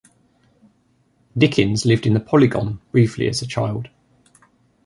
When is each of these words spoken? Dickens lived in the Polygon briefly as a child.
Dickens 1.37 1.85
lived 1.85 2.07
in 2.07 2.15
the 2.15 2.19
Polygon 2.19 2.81
briefly 2.91 3.27
as 3.29 3.43
a 3.43 3.47
child. 3.47 3.89